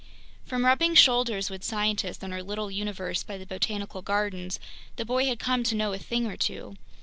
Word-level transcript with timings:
From 0.47 0.65
rubbing 0.65 0.95
shoulders 0.95 1.51
with 1.51 1.63
scientists 1.63 2.23
in 2.23 2.33
our 2.33 2.41
little 2.41 2.71
universe 2.71 3.21
by 3.21 3.37
the 3.37 3.45
Botanical 3.45 4.01
Gardens, 4.01 4.59
the 4.95 5.05
boy 5.05 5.27
had 5.27 5.37
come 5.37 5.61
to 5.65 5.75
know 5.75 5.93
a 5.93 5.99
thing 5.99 6.25
or 6.25 6.35
two. 6.35 6.75